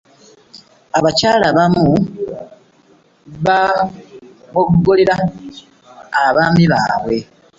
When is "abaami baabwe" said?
6.25-7.17